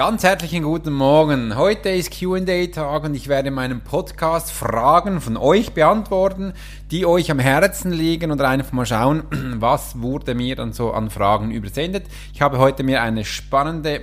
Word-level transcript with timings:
Ganz 0.00 0.24
herzlichen 0.24 0.62
guten 0.62 0.94
Morgen. 0.94 1.58
Heute 1.58 1.90
ist 1.90 2.18
QA-Tag 2.18 3.04
und 3.04 3.14
ich 3.14 3.28
werde 3.28 3.48
in 3.48 3.54
meinem 3.54 3.82
Podcast 3.82 4.50
Fragen 4.50 5.20
von 5.20 5.36
euch 5.36 5.74
beantworten, 5.74 6.54
die 6.90 7.04
euch 7.04 7.30
am 7.30 7.38
Herzen 7.38 7.92
liegen 7.92 8.30
und 8.30 8.40
einfach 8.40 8.72
mal 8.72 8.86
schauen, 8.86 9.24
was 9.60 10.00
wurde 10.00 10.34
mir 10.34 10.56
dann 10.56 10.72
so 10.72 10.92
an 10.92 11.10
Fragen 11.10 11.50
übersendet. 11.50 12.04
Ich 12.32 12.40
habe 12.40 12.56
heute 12.56 12.82
mir 12.82 13.02
eine 13.02 13.26
spannende 13.26 14.00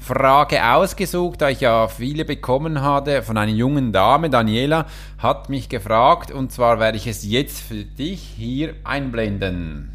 Frage 0.00 0.68
ausgesucht, 0.68 1.40
da 1.42 1.48
ich 1.48 1.60
ja 1.60 1.86
viele 1.86 2.24
bekommen 2.24 2.82
hatte 2.82 3.22
von 3.22 3.38
einer 3.38 3.52
jungen 3.52 3.92
Dame. 3.92 4.30
Daniela 4.30 4.86
hat 5.18 5.48
mich 5.48 5.68
gefragt 5.68 6.32
und 6.32 6.50
zwar 6.50 6.80
werde 6.80 6.98
ich 6.98 7.06
es 7.06 7.24
jetzt 7.24 7.60
für 7.60 7.84
dich 7.84 8.20
hier 8.36 8.74
einblenden. 8.82 9.92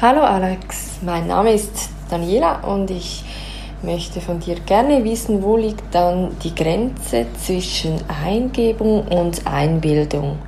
Hallo 0.00 0.22
Alex, 0.22 1.00
mein 1.02 1.26
Name 1.26 1.52
ist 1.52 1.90
Daniela 2.08 2.60
und 2.62 2.90
ich 2.90 3.26
möchte 3.82 4.20
von 4.20 4.40
dir 4.40 4.56
gerne 4.66 5.04
wissen, 5.04 5.42
wo 5.42 5.56
liegt 5.56 5.94
dann 5.94 6.36
die 6.42 6.54
Grenze 6.54 7.26
zwischen 7.42 8.00
Eingebung 8.08 9.06
und 9.08 9.46
Einbildung? 9.46 10.38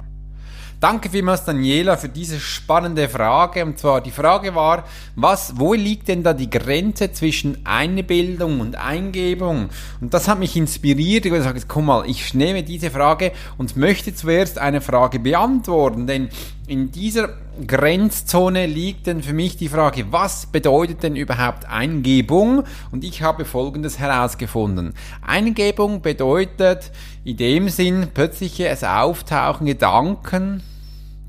Danke 0.83 1.09
vielmals, 1.11 1.45
Daniela, 1.45 1.97
für 1.97 2.09
diese 2.09 2.41
spannende 2.41 3.09
Frage. 3.09 3.65
Und 3.65 3.79
zwar 3.79 4.01
die 4.01 4.11
Frage 4.11 4.53
war, 4.57 4.83
was, 5.15 5.53
wo 5.57 5.75
liegt 5.75 6.09
denn 6.09 6.25
da 6.25 6.35
die 6.35 6.51
Grenze 6.51 7.13
zwischen 7.13 7.65
Einbildung 7.65 8.59
und 8.59 8.75
Eingebung? 8.75 9.69
Und 10.01 10.13
das 10.13 10.27
hat 10.27 10.41
mich 10.41 10.57
inspiriert. 10.57 11.25
Ich 11.25 11.31
habe 11.31 11.39
gesagt, 11.39 11.69
komm 11.69 11.85
mal, 11.85 12.11
ich 12.11 12.35
nehme 12.35 12.65
diese 12.65 12.91
Frage 12.91 13.31
und 13.59 13.77
möchte 13.77 14.13
zuerst 14.13 14.59
eine 14.59 14.81
Frage 14.81 15.21
beantworten, 15.21 16.09
denn 16.09 16.31
in 16.67 16.93
dieser 16.93 17.31
Grenzzone 17.67 18.67
liegt 18.67 19.07
denn 19.07 19.23
für 19.23 19.33
mich 19.33 19.57
die 19.57 19.69
Frage, 19.69 20.13
was 20.13 20.47
bedeutet 20.47 21.03
denn 21.03 21.17
überhaupt 21.17 21.69
Eingebung? 21.69 22.65
Und 22.93 23.03
ich 23.03 23.23
habe 23.23 23.45
Folgendes 23.45 23.99
herausgefunden. 23.99 24.95
Eingebung 25.21 26.03
bedeutet 26.03 26.93
in 27.25 27.37
dem 27.37 27.69
Sinn 27.69 28.09
plötzliches 28.15 28.85
Auftauchen 28.85 29.67
Gedanken, 29.67 30.63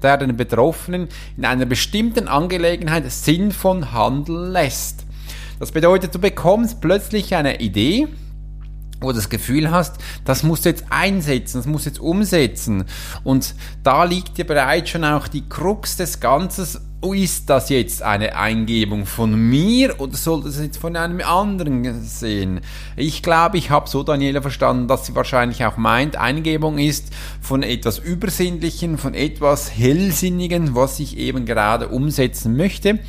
der 0.03 0.17
den 0.17 0.37
Betroffenen 0.37 1.07
in 1.35 1.45
einer 1.45 1.65
bestimmten 1.65 2.27
Angelegenheit 2.27 3.11
sinnvoll 3.11 3.85
handeln 3.91 4.51
lässt. 4.51 5.05
Das 5.59 5.71
bedeutet, 5.71 6.13
du 6.13 6.19
bekommst 6.19 6.79
plötzlich 6.79 7.35
eine 7.35 7.59
Idee, 7.59 8.07
wo 9.03 9.09
du 9.09 9.15
das 9.15 9.29
Gefühl 9.29 9.71
hast, 9.71 9.95
das 10.25 10.43
musst 10.43 10.65
du 10.65 10.69
jetzt 10.69 10.85
einsetzen, 10.89 11.57
das 11.57 11.65
musst 11.65 11.85
du 11.85 11.89
jetzt 11.89 11.99
umsetzen. 11.99 12.85
Und 13.23 13.55
da 13.83 14.03
liegt 14.03 14.37
dir 14.37 14.45
bereits 14.45 14.89
schon 14.89 15.03
auch 15.03 15.27
die 15.27 15.47
Krux 15.47 15.97
des 15.97 16.19
Ganzen 16.19 16.92
ist 17.11 17.49
das 17.49 17.67
jetzt 17.67 18.01
eine 18.01 18.37
Eingebung 18.37 19.05
von 19.05 19.35
mir 19.35 19.99
oder 19.99 20.15
soll 20.15 20.43
das 20.43 20.61
jetzt 20.61 20.77
von 20.77 20.95
einem 20.95 21.19
anderen 21.19 22.01
sehen? 22.01 22.61
Ich 22.95 23.21
glaube, 23.21 23.57
ich 23.57 23.69
habe 23.69 23.89
so 23.89 24.03
Daniela 24.03 24.41
verstanden, 24.41 24.87
dass 24.87 25.05
sie 25.05 25.13
wahrscheinlich 25.13 25.65
auch 25.65 25.75
meint, 25.75 26.15
Eingebung 26.15 26.77
ist 26.77 27.11
von 27.41 27.61
etwas 27.61 27.99
Übersinnlichen, 27.99 28.97
von 28.97 29.13
etwas 29.13 29.75
Hellsinnigen, 29.75 30.75
was 30.75 31.01
ich 31.01 31.17
eben 31.17 31.45
gerade 31.45 31.89
umsetzen 31.89 32.55
möchte. 32.55 32.99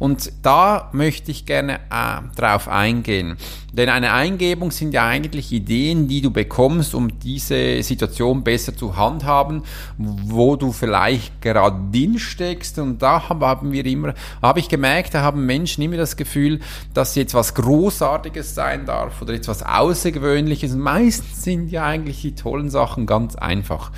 Und 0.00 0.32
da 0.42 0.90
möchte 0.92 1.30
ich 1.30 1.46
gerne 1.46 1.74
äh, 1.90 2.20
drauf 2.36 2.66
eingehen. 2.66 3.36
Denn 3.72 3.88
eine 3.88 4.12
Eingebung 4.12 4.70
sind 4.70 4.94
ja 4.94 5.06
eigentlich 5.06 5.52
Ideen, 5.52 6.08
die 6.08 6.20
du 6.20 6.30
bekommst, 6.30 6.94
um 6.94 7.18
diese 7.18 7.82
Situation 7.82 8.44
besser 8.44 8.76
zu 8.76 8.96
handhaben, 8.96 9.62
wo 9.98 10.56
du 10.56 10.72
vielleicht 10.72 11.40
gerade 11.40 11.76
drin 11.92 12.18
steckst. 12.18 12.78
Und 12.78 13.02
da 13.02 13.28
haben 13.28 13.40
haben 13.46 13.72
wir 13.72 13.84
immer, 13.86 14.14
habe 14.42 14.60
ich 14.60 14.68
gemerkt, 14.68 15.14
da 15.14 15.22
haben 15.22 15.46
Menschen 15.46 15.82
immer 15.82 15.96
das 15.96 16.16
Gefühl, 16.16 16.60
dass 16.92 17.14
jetzt 17.14 17.34
was 17.34 17.54
Großartiges 17.54 18.54
sein 18.54 18.86
darf 18.86 19.22
oder 19.22 19.34
etwas 19.34 19.62
Außergewöhnliches. 19.62 20.74
Meistens 20.74 21.44
sind 21.44 21.70
ja 21.70 21.84
eigentlich 21.84 22.22
die 22.22 22.34
tollen 22.34 22.70
Sachen 22.70 23.06
ganz 23.06 23.36
einfach. 23.36 23.90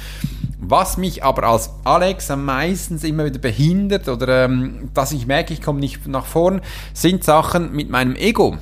Was 0.58 0.96
mich 0.96 1.22
aber 1.22 1.44
als 1.44 1.70
Alex 1.84 2.30
am 2.30 2.44
meisten 2.44 2.98
immer 2.98 3.24
wieder 3.24 3.38
behindert 3.38 4.08
oder 4.08 4.46
ähm, 4.46 4.88
dass 4.94 5.12
ich 5.12 5.26
merke, 5.26 5.52
ich 5.52 5.62
komme 5.62 5.80
nicht 5.80 6.06
nach 6.08 6.26
vorn, 6.26 6.60
sind 6.92 7.24
Sachen 7.24 7.72
mit 7.72 7.90
meinem 7.90 8.16
Ego 8.16 8.56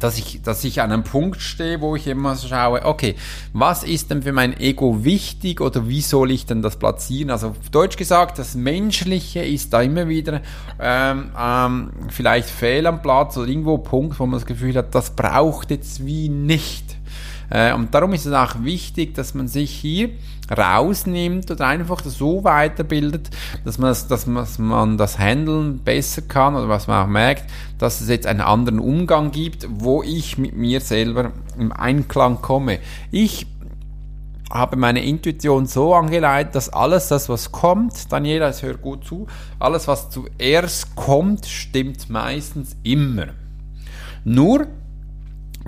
dass 0.00 0.18
ich, 0.18 0.42
dass 0.42 0.64
ich 0.64 0.80
an 0.80 0.92
einem 0.92 1.04
Punkt 1.04 1.40
stehe, 1.40 1.80
wo 1.80 1.96
ich 1.96 2.06
immer 2.06 2.36
schaue, 2.36 2.84
okay, 2.84 3.14
was 3.52 3.82
ist 3.82 4.10
denn 4.10 4.22
für 4.22 4.32
mein 4.32 4.58
Ego 4.58 5.04
wichtig 5.04 5.60
oder 5.60 5.88
wie 5.88 6.00
soll 6.00 6.30
ich 6.30 6.46
denn 6.46 6.62
das 6.62 6.76
platzieren? 6.76 7.30
Also 7.30 7.48
auf 7.48 7.70
Deutsch 7.70 7.96
gesagt, 7.96 8.38
das 8.38 8.54
Menschliche 8.54 9.40
ist 9.40 9.72
da 9.72 9.82
immer 9.82 10.08
wieder 10.08 10.42
ähm, 10.80 11.30
ähm, 11.38 11.90
vielleicht 12.08 12.48
fehl 12.48 12.86
am 12.86 13.02
Platz 13.02 13.36
oder 13.36 13.48
irgendwo 13.48 13.78
Punkt, 13.78 14.18
wo 14.18 14.26
man 14.26 14.38
das 14.38 14.46
Gefühl 14.46 14.76
hat, 14.76 14.94
das 14.94 15.10
braucht 15.10 15.70
jetzt 15.70 16.04
wie 16.04 16.28
nicht. 16.28 16.95
Äh, 17.50 17.72
und 17.72 17.94
darum 17.94 18.12
ist 18.12 18.26
es 18.26 18.32
auch 18.32 18.62
wichtig, 18.62 19.14
dass 19.14 19.34
man 19.34 19.48
sich 19.48 19.70
hier 19.70 20.10
rausnimmt 20.56 21.50
oder 21.50 21.66
einfach 21.66 22.02
so 22.04 22.44
weiterbildet, 22.44 23.30
dass 23.64 23.78
man, 23.78 23.88
das, 23.88 24.06
dass 24.08 24.26
man 24.58 24.96
das 24.96 25.18
Handeln 25.18 25.78
besser 25.78 26.22
kann 26.22 26.54
oder 26.54 26.68
was 26.68 26.86
man 26.86 27.04
auch 27.04 27.10
merkt, 27.10 27.44
dass 27.78 28.00
es 28.00 28.08
jetzt 28.08 28.26
einen 28.26 28.40
anderen 28.40 28.78
Umgang 28.78 29.30
gibt, 29.30 29.66
wo 29.68 30.02
ich 30.02 30.38
mit 30.38 30.56
mir 30.56 30.80
selber 30.80 31.32
im 31.58 31.72
Einklang 31.72 32.42
komme. 32.42 32.78
Ich 33.10 33.46
habe 34.50 34.76
meine 34.76 35.04
Intuition 35.04 35.66
so 35.66 35.94
angeleitet, 35.94 36.54
dass 36.54 36.68
alles 36.68 37.08
das, 37.08 37.28
was 37.28 37.50
kommt, 37.50 38.12
Daniela, 38.12 38.48
es 38.48 38.62
hört 38.62 38.80
gut 38.80 39.04
zu, 39.04 39.26
alles, 39.58 39.88
was 39.88 40.10
zuerst 40.10 40.94
kommt, 40.94 41.46
stimmt 41.46 42.08
meistens 42.08 42.76
immer. 42.84 43.26
Nur 44.24 44.68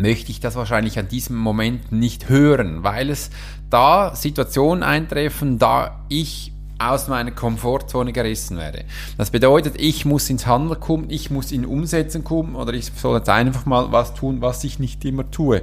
möchte 0.01 0.31
ich 0.31 0.41
das 0.41 0.57
wahrscheinlich 0.57 0.99
an 0.99 1.09
diesem 1.09 1.37
Moment 1.37 1.93
nicht 1.93 2.29
hören, 2.29 2.83
weil 2.83 3.11
es 3.11 3.31
da 3.71 4.15
Situationen 4.15 4.83
eintreffen, 4.83 5.59
da 5.59 6.05
ich 6.09 6.53
aus 6.79 7.09
meiner 7.09 7.33
Komfortzone 7.33 8.13
gerissen 8.13 8.57
werde. 8.57 8.85
Das 9.17 9.31
bedeutet, 9.31 9.75
ich 9.79 10.05
muss 10.05 10.31
ins 10.31 10.47
Handeln 10.47 10.79
kommen, 10.79 11.07
ich 11.11 11.31
muss 11.31 11.51
in 11.51 11.67
Umsetzen 11.67 12.23
kommen 12.23 12.55
oder 12.55 12.73
ich 12.73 12.93
soll 12.95 13.17
jetzt 13.17 13.29
einfach 13.29 13.67
mal 13.67 13.91
was 13.91 14.15
tun, 14.15 14.41
was 14.41 14.63
ich 14.63 14.79
nicht 14.79 15.05
immer 15.05 15.29
tue. 15.31 15.63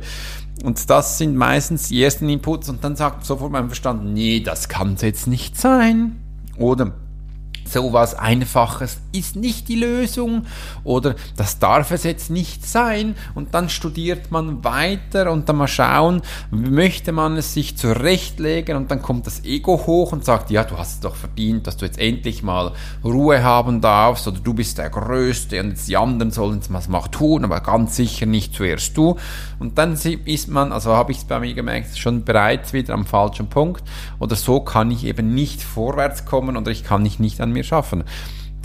Und 0.63 0.89
das 0.89 1.17
sind 1.17 1.35
meistens 1.35 1.87
die 1.87 2.03
ersten 2.03 2.27
Inputs 2.27 2.69
und 2.69 2.83
dann 2.83 2.95
sagt 2.95 3.25
sofort 3.25 3.51
mein 3.51 3.67
Verstand, 3.67 4.05
nee, 4.13 4.41
das 4.41 4.67
kann 4.67 4.95
es 4.95 5.01
jetzt 5.01 5.27
nicht 5.27 5.57
sein. 5.57 6.17
Oder 6.57 6.93
sowas 7.67 8.13
Einfaches 8.15 8.97
ist 9.11 9.35
nicht 9.35 9.67
die 9.67 9.75
Lösung 9.75 10.45
oder 10.83 11.15
das 11.37 11.59
darf 11.59 11.91
es 11.91 12.03
jetzt 12.03 12.29
nicht 12.29 12.65
sein 12.65 13.15
und 13.33 13.53
dann 13.53 13.69
studiert 13.69 14.31
man 14.31 14.63
weiter 14.63 15.31
und 15.31 15.49
dann 15.49 15.57
mal 15.57 15.67
schauen, 15.67 16.21
möchte 16.51 17.11
man 17.11 17.37
es 17.37 17.53
sich 17.53 17.77
zurechtlegen 17.77 18.77
und 18.77 18.91
dann 18.91 19.01
kommt 19.01 19.25
das 19.27 19.43
Ego 19.43 19.81
hoch 19.85 20.11
und 20.11 20.25
sagt, 20.25 20.51
ja, 20.51 20.63
du 20.63 20.77
hast 20.77 20.95
es 20.95 20.99
doch 20.99 21.15
verdient, 21.15 21.67
dass 21.67 21.77
du 21.77 21.85
jetzt 21.85 21.99
endlich 21.99 22.43
mal 22.43 22.73
Ruhe 23.03 23.43
haben 23.43 23.81
darfst 23.81 24.27
oder 24.27 24.39
du 24.39 24.53
bist 24.53 24.77
der 24.77 24.89
Größte 24.89 25.59
und 25.61 25.69
jetzt 25.71 25.87
die 25.87 25.97
anderen 25.97 26.31
sollen 26.31 26.59
es 26.59 26.69
mal 26.69 27.01
tun, 27.07 27.43
aber 27.43 27.61
ganz 27.61 27.95
sicher 27.95 28.25
nicht 28.25 28.53
zuerst 28.53 28.95
du. 28.97 29.15
Und 29.59 29.77
dann 29.77 29.93
ist 29.93 30.47
man, 30.49 30.71
also 30.71 30.91
habe 30.91 31.11
ich 31.11 31.19
es 31.19 31.23
bei 31.23 31.39
mir 31.39 31.53
gemerkt, 31.53 31.97
schon 31.97 32.23
bereits 32.23 32.73
wieder 32.73 32.93
am 32.93 33.05
falschen 33.05 33.47
Punkt 33.47 33.83
oder 34.19 34.35
so 34.35 34.59
kann 34.59 34.91
ich 34.91 35.05
eben 35.05 35.33
nicht 35.33 35.63
vorwärts 35.63 36.25
kommen 36.25 36.57
oder 36.57 36.71
ich 36.71 36.83
kann 36.83 37.03
mich 37.03 37.19
nicht 37.19 37.41
an 37.41 37.54
mir 37.55 37.63
schaffen. 37.63 38.03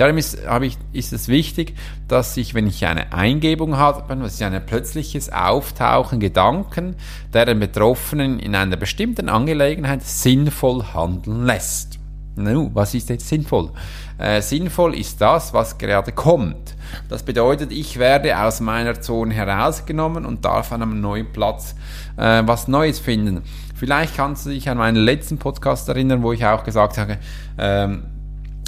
Darum 0.00 0.16
ist, 0.16 0.38
ich, 0.62 0.78
ist 0.92 1.12
es 1.12 1.28
wichtig, 1.28 1.74
dass 2.08 2.34
ich, 2.38 2.54
wenn 2.54 2.66
ich 2.66 2.86
eine 2.86 3.12
Eingebung 3.12 3.76
habe, 3.76 4.04
was 4.22 4.32
ist 4.32 4.42
ein 4.42 4.64
plötzliches 4.64 5.30
Auftauchen 5.30 6.20
Gedanken, 6.20 6.96
der 7.34 7.44
den 7.44 7.60
Betroffenen 7.60 8.38
in 8.38 8.54
einer 8.54 8.76
bestimmten 8.76 9.28
Angelegenheit 9.28 10.02
sinnvoll 10.02 10.84
handeln 10.94 11.44
lässt. 11.44 11.98
Nu, 12.34 12.70
was 12.72 12.94
ist 12.94 13.10
jetzt 13.10 13.28
sinnvoll? 13.28 13.72
Äh, 14.16 14.40
sinnvoll 14.40 14.94
ist 14.94 15.20
das, 15.20 15.52
was 15.52 15.76
gerade 15.76 16.12
kommt. 16.12 16.76
Das 17.10 17.22
bedeutet, 17.22 17.70
ich 17.70 17.98
werde 17.98 18.38
aus 18.38 18.60
meiner 18.60 19.00
Zone 19.02 19.34
herausgenommen 19.34 20.24
und 20.24 20.46
darf 20.46 20.72
an 20.72 20.80
einem 20.80 21.02
neuen 21.02 21.30
Platz 21.30 21.74
äh, 22.16 22.42
was 22.46 22.68
Neues 22.68 22.98
finden. 22.98 23.42
Vielleicht 23.74 24.16
kannst 24.16 24.46
du 24.46 24.50
dich 24.50 24.68
an 24.70 24.78
meinen 24.78 24.96
letzten 24.96 25.36
Podcast 25.36 25.90
erinnern, 25.90 26.22
wo 26.22 26.32
ich 26.32 26.46
auch 26.46 26.64
gesagt 26.64 26.96
habe, 26.96 27.18
ähm, 27.58 28.04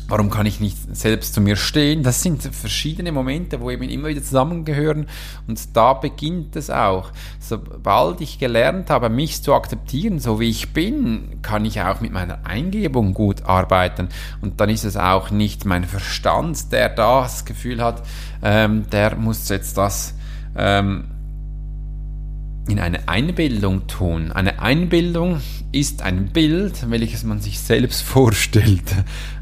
Warum 0.09 0.31
kann 0.31 0.47
ich 0.47 0.61
nicht 0.61 0.77
selbst 0.95 1.35
zu 1.35 1.41
mir 1.41 1.57
stehen? 1.57 2.03
Das 2.03 2.23
sind 2.23 2.43
verschiedene 2.43 3.13
Momente, 3.13 3.61
wo 3.61 3.71
eben 3.71 3.89
immer 3.89 4.09
wieder 4.09 4.23
zusammengehören 4.23 5.07
und 5.47 5.77
da 5.77 5.95
beginnt 5.95 6.57
es 6.57 6.71
auch. 6.71 7.11
Sobald 7.41 8.21
ich 8.21 8.39
gelernt 8.39 8.91
habe, 8.91 9.09
mich 9.09 9.43
zu 9.43 9.55
akzeptieren, 9.55 10.19
so 10.19 10.41
wie 10.41 10.51
ich 10.51 10.73
bin, 10.73 11.39
kann 11.43 11.65
ich 11.65 11.81
auch 11.81 12.01
mit 12.01 12.13
meiner 12.13 12.45
Eingebung 12.45 13.15
gut 13.15 13.45
arbeiten 13.45 14.09
und 14.41 14.61
dann 14.61 14.69
ist 14.69 14.85
es 14.85 14.97
auch 14.97 15.31
nicht 15.31 15.65
mein 15.65 15.85
Verstand, 15.85 16.73
der 16.73 16.89
das 16.89 17.45
Gefühl 17.45 17.83
hat, 17.83 18.03
ähm, 18.43 18.91
der 18.91 19.17
muss 19.17 19.49
jetzt 19.49 19.79
das 19.79 20.15
ähm, 20.57 21.05
in 22.69 22.79
eine 22.79 23.09
Einbildung 23.09 23.87
tun. 23.87 24.33
Eine 24.33 24.61
Einbildung 24.61 25.41
ist 25.73 26.03
ein 26.03 26.29
Bild, 26.29 26.91
welches 26.91 27.25
man 27.25 27.41
sich 27.41 27.59
selbst 27.59 28.03
vorstellt. 28.03 28.95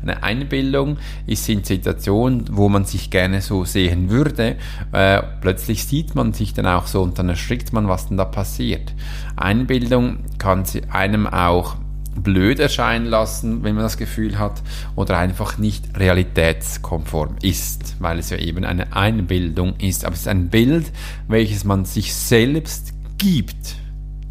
Eine 0.03 0.23
Einbildung 0.23 0.99
ist 1.27 1.49
in 1.49 1.65
Situationen, 1.65 2.45
wo 2.53 2.69
man 2.69 2.85
sich 2.85 3.11
gerne 3.11 3.43
so 3.43 3.65
sehen 3.65 4.11
würde. 4.11 4.57
Äh, 4.93 5.23
plötzlich 5.41 5.85
sieht 5.85 6.15
man 6.15 6.33
sich 6.33 6.55
dann 6.55 6.67
auch 6.67 6.87
so 6.87 7.03
und 7.03 7.19
dann 7.19 7.29
erschrickt 7.29 7.73
man, 7.73 7.89
was 7.89 8.09
denn 8.09 8.17
da 8.17 8.25
passiert. 8.25 8.95
Einbildung 9.37 10.21
kann 10.39 10.65
einem 10.91 11.27
auch 11.27 11.77
blöd 12.15 12.59
erscheinen 12.59 13.07
lassen, 13.07 13.63
wenn 13.63 13.75
man 13.75 13.85
das 13.85 13.97
Gefühl 13.97 14.39
hat, 14.39 14.63
oder 14.97 15.19
einfach 15.19 15.59
nicht 15.59 15.99
realitätskonform 15.99 17.37
ist, 17.43 17.97
weil 17.99 18.19
es 18.19 18.31
ja 18.31 18.37
eben 18.37 18.65
eine 18.65 18.95
Einbildung 18.95 19.75
ist. 19.79 20.05
Aber 20.05 20.15
es 20.15 20.23
ist 20.23 20.29
ein 20.29 20.49
Bild, 20.49 20.91
welches 21.29 21.65
man 21.65 21.85
sich 21.85 22.15
selbst 22.15 22.93
gibt. 23.19 23.77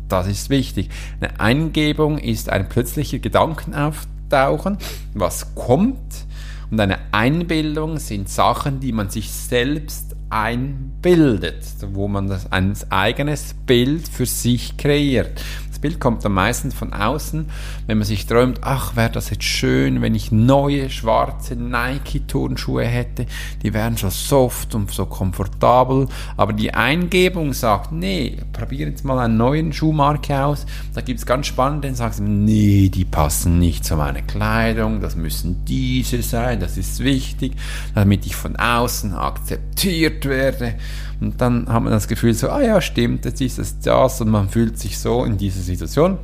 Das 0.10 0.28
ist 0.28 0.50
wichtig. 0.50 0.90
Eine 1.22 1.40
Eingebung 1.40 2.18
ist 2.18 2.50
ein 2.50 2.68
plötzlicher 2.68 3.20
Gedankenauftauchen, 3.20 4.78
was 5.14 5.56
kommt. 5.56 6.26
Und 6.72 6.80
eine 6.80 6.98
Einbildung 7.12 7.98
sind 7.98 8.28
Sachen, 8.30 8.80
die 8.80 8.92
man 8.92 9.10
sich 9.10 9.32
selbst 9.32 10.16
einbildet, 10.30 11.64
wo 11.94 12.08
man 12.08 12.28
das, 12.28 12.52
ein 12.52 12.74
eigenes 12.90 13.56
Bild 13.66 14.08
für 14.08 14.26
sich 14.26 14.78
kreiert. 14.78 15.42
Bild 15.82 16.00
kommt 16.00 16.26
am 16.26 16.34
meisten 16.34 16.72
von 16.72 16.94
außen, 16.94 17.46
wenn 17.88 17.98
man 17.98 18.06
sich 18.06 18.26
träumt, 18.26 18.60
ach, 18.62 18.96
wäre 18.96 19.12
das 19.12 19.30
jetzt 19.30 19.44
schön, 19.44 20.02
wenn 20.02 20.16
ich 20.16 20.32
neue 20.32 20.90
schwarze 20.90 21.56
Nike-Turnschuhe 21.56 22.86
hätte, 22.86 23.26
die 23.64 23.74
wären 23.74 23.98
so 23.98 24.10
soft 24.10 24.76
und 24.76 24.92
so 24.92 25.06
komfortabel, 25.06 26.08
aber 26.38 26.54
die 26.54 26.74
Eingebung 26.74 27.54
sagt, 27.54 27.92
nee, 27.92 28.38
probier 28.54 28.88
jetzt 28.88 29.06
mal 29.06 29.20
einen 29.20 29.38
neuen 29.38 29.74
Schuhmarke 29.74 30.44
aus, 30.44 30.66
da 30.94 31.02
gibt 31.02 31.20
es 31.20 31.26
ganz 31.26 31.48
spannend, 31.48 31.84
dann 31.84 31.96
sagst 31.96 32.20
du, 32.20 32.24
nee, 32.24 32.90
die 32.90 33.06
passen 33.06 33.60
nicht 33.60 33.86
zu 33.86 33.96
meiner 33.96 34.22
Kleidung, 34.22 35.02
das 35.02 35.16
müssen 35.16 35.66
diese 35.66 36.22
sein, 36.22 36.60
das 36.60 36.78
ist 36.78 37.04
wichtig, 37.04 37.54
damit 37.96 38.26
ich 38.26 38.36
von 38.36 38.56
außen 38.56 39.14
akzeptiert 39.14 40.26
werde 40.26 40.76
und 41.22 41.42
dann 41.42 41.68
hat 41.68 41.84
man 41.84 41.92
das 41.92 42.08
Gefühl 42.08 42.34
so, 42.34 42.50
ah 42.50 42.62
ja, 42.62 42.82
stimmt, 42.82 43.26
jetzt 43.26 43.42
ist 43.42 43.60
es 43.60 43.80
das 43.80 44.22
und 44.22 44.30
man 44.30 44.50
fühlt 44.50 44.78
sich 44.78 44.98
so 44.98 45.26
in 45.26 45.38
dieser 45.38 45.62
Situation. 45.62 46.18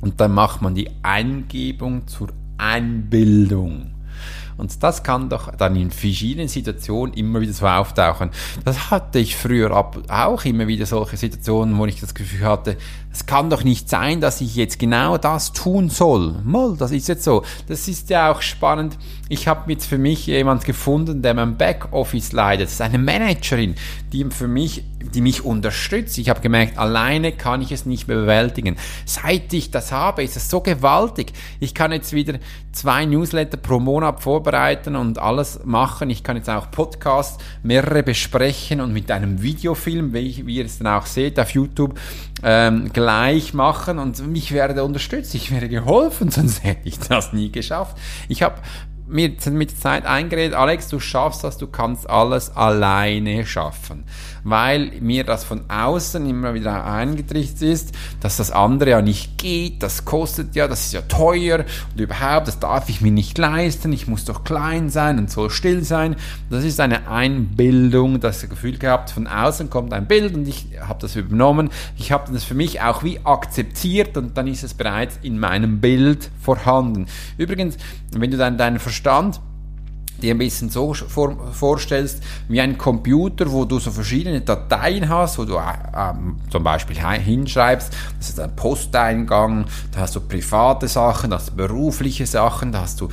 Und 0.00 0.20
dann 0.20 0.32
macht 0.32 0.62
man 0.62 0.74
die 0.74 0.90
Eingebung 1.02 2.06
zur 2.06 2.28
Einbildung. 2.58 3.90
Und 4.56 4.82
das 4.82 5.02
kann 5.02 5.30
doch 5.30 5.54
dann 5.56 5.74
in 5.74 5.90
verschiedenen 5.90 6.48
Situationen 6.48 7.14
immer 7.14 7.40
wieder 7.40 7.54
so 7.54 7.66
auftauchen. 7.66 8.28
Das 8.62 8.90
hatte 8.90 9.18
ich 9.18 9.34
früher 9.34 9.74
auch 9.74 10.44
immer 10.44 10.66
wieder 10.66 10.84
solche 10.84 11.16
Situationen, 11.16 11.78
wo 11.78 11.86
ich 11.86 11.98
das 11.98 12.14
Gefühl 12.14 12.46
hatte, 12.46 12.76
es 13.12 13.26
kann 13.26 13.50
doch 13.50 13.64
nicht 13.64 13.88
sein, 13.88 14.20
dass 14.20 14.40
ich 14.40 14.54
jetzt 14.54 14.78
genau 14.78 15.18
das 15.18 15.52
tun 15.52 15.90
soll. 15.90 16.36
Moll, 16.44 16.76
das 16.76 16.92
ist 16.92 17.08
jetzt 17.08 17.24
so. 17.24 17.42
Das 17.66 17.88
ist 17.88 18.08
ja 18.08 18.30
auch 18.30 18.40
spannend. 18.40 18.96
Ich 19.28 19.48
habe 19.48 19.70
jetzt 19.72 19.86
für 19.86 19.98
mich 19.98 20.26
jemand 20.26 20.64
gefunden, 20.64 21.20
der 21.20 21.34
mein 21.34 21.56
Backoffice 21.56 22.32
leitet. 22.32 22.66
Das 22.66 22.74
ist 22.74 22.80
eine 22.80 22.98
Managerin, 22.98 23.74
die 24.12 24.24
für 24.30 24.46
mich, 24.46 24.84
die 25.00 25.20
mich 25.20 25.44
unterstützt. 25.44 26.18
Ich 26.18 26.28
habe 26.28 26.40
gemerkt, 26.40 26.78
alleine 26.78 27.32
kann 27.32 27.62
ich 27.62 27.72
es 27.72 27.84
nicht 27.84 28.06
mehr 28.06 28.16
bewältigen. 28.16 28.76
Seit 29.06 29.52
ich 29.52 29.70
das 29.70 29.90
habe, 29.90 30.22
ist 30.22 30.36
es 30.36 30.48
so 30.48 30.60
gewaltig. 30.60 31.32
Ich 31.58 31.74
kann 31.74 31.90
jetzt 31.92 32.12
wieder 32.12 32.38
zwei 32.72 33.04
Newsletter 33.04 33.56
pro 33.56 33.80
Monat 33.80 34.20
vorbereiten 34.22 34.94
und 34.96 35.18
alles 35.18 35.60
machen. 35.64 36.10
Ich 36.10 36.22
kann 36.22 36.36
jetzt 36.36 36.48
auch 36.48 36.70
Podcasts, 36.70 37.42
mehrere 37.62 38.02
besprechen 38.02 38.80
und 38.80 38.92
mit 38.92 39.10
einem 39.10 39.42
Videofilm, 39.42 40.12
wie, 40.12 40.28
ihr 40.28 40.64
es 40.64 40.78
dann 40.78 40.88
auch 40.88 41.06
seht 41.06 41.38
auf 41.40 41.50
YouTube, 41.50 41.98
ähm, 42.42 42.92
gleich 43.00 43.54
machen 43.54 43.98
und 43.98 44.26
mich 44.26 44.52
werde 44.52 44.84
unterstützt, 44.84 45.34
ich 45.34 45.50
werde 45.50 45.70
geholfen, 45.70 46.30
sonst 46.30 46.62
hätte 46.62 46.86
ich 46.86 46.98
das 46.98 47.32
nie 47.32 47.50
geschafft. 47.50 47.96
Ich 48.28 48.42
habe 48.42 48.56
mir 49.10 49.30
mit 49.50 49.70
der 49.70 49.78
Zeit 49.78 50.06
eingeredet, 50.06 50.54
Alex, 50.54 50.88
du 50.88 51.00
schaffst 51.00 51.44
das, 51.44 51.58
du 51.58 51.66
kannst 51.66 52.08
alles 52.08 52.56
alleine 52.56 53.44
schaffen 53.44 54.04
weil 54.44 54.92
mir 55.00 55.24
das 55.24 55.44
von 55.44 55.62
außen 55.68 56.28
immer 56.28 56.54
wieder 56.54 56.84
eingetrichtert 56.84 57.62
ist, 57.62 57.92
dass 58.20 58.36
das 58.36 58.50
andere 58.50 58.90
ja 58.90 59.02
nicht 59.02 59.38
geht, 59.38 59.82
das 59.82 60.04
kostet 60.04 60.54
ja, 60.54 60.68
das 60.68 60.86
ist 60.86 60.92
ja 60.92 61.02
teuer 61.02 61.64
und 61.92 62.00
überhaupt, 62.00 62.48
das 62.48 62.58
darf 62.58 62.88
ich 62.88 63.00
mir 63.00 63.12
nicht 63.12 63.38
leisten, 63.38 63.92
ich 63.92 64.06
muss 64.06 64.24
doch 64.24 64.44
klein 64.44 64.90
sein 64.90 65.18
und 65.18 65.30
soll 65.30 65.50
still 65.50 65.84
sein. 65.84 66.16
Das 66.48 66.64
ist 66.64 66.80
eine 66.80 67.08
Einbildung, 67.08 68.20
das 68.20 68.48
Gefühl 68.48 68.78
gehabt, 68.78 69.10
von 69.10 69.26
außen 69.26 69.70
kommt 69.70 69.92
ein 69.92 70.06
Bild 70.06 70.34
und 70.34 70.48
ich 70.48 70.66
habe 70.80 71.00
das 71.00 71.16
übernommen. 71.16 71.70
Ich 71.96 72.12
habe 72.12 72.32
das 72.32 72.44
für 72.44 72.54
mich 72.54 72.80
auch 72.80 73.02
wie 73.02 73.20
akzeptiert 73.24 74.16
und 74.16 74.36
dann 74.36 74.46
ist 74.46 74.64
es 74.64 74.74
bereits 74.74 75.18
in 75.22 75.38
meinem 75.38 75.80
Bild 75.80 76.30
vorhanden. 76.40 77.06
Übrigens, 77.36 77.76
wenn 78.12 78.30
du 78.30 78.36
dann 78.36 78.58
deinen 78.58 78.78
Verstand 78.78 78.99
dir 80.20 80.34
ein 80.34 80.38
bisschen 80.38 80.70
so 80.70 80.94
vor, 80.94 81.36
vorstellst, 81.52 82.22
wie 82.48 82.60
ein 82.60 82.78
Computer, 82.78 83.50
wo 83.50 83.64
du 83.64 83.78
so 83.78 83.90
verschiedene 83.90 84.40
Dateien 84.40 85.08
hast, 85.08 85.38
wo 85.38 85.44
du 85.44 85.56
äh, 85.56 85.62
ähm, 85.96 86.36
zum 86.50 86.62
Beispiel 86.62 86.96
hinschreibst, 86.98 87.92
das 88.18 88.28
ist 88.28 88.40
ein 88.40 88.54
Posteingang, 88.54 89.66
da 89.92 90.00
hast 90.00 90.16
du 90.16 90.20
private 90.20 90.88
Sachen, 90.88 91.30
da 91.30 91.36
hast 91.36 91.50
du 91.50 91.54
berufliche 91.54 92.26
Sachen, 92.26 92.72
da 92.72 92.82
hast 92.82 93.00
du 93.00 93.08